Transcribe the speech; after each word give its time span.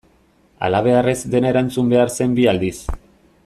Halabeharrez 0.67 1.17
dena 1.35 1.51
erantzun 1.55 1.93
behar 1.95 2.13
zen 2.17 2.35
bi 2.41 2.49
aldiz. 2.55 2.75